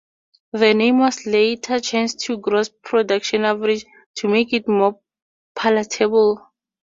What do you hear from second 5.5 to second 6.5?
palatable.